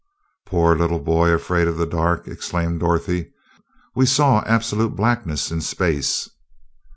"Poor 0.47 0.75
little 0.75 0.97
boy 0.99 1.29
afraid 1.29 1.67
of 1.67 1.77
the 1.77 1.85
dark!" 1.85 2.27
exclaimed 2.27 2.79
Dorothy. 2.79 3.31
"We 3.93 4.07
saw 4.07 4.41
absolute 4.47 4.95
blackness 4.95 5.51
in 5.51 5.61
space." 5.61 6.27